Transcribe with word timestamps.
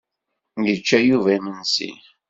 Yečča 0.65 0.99
Yuba 1.01 1.29
imensi. 1.37 1.89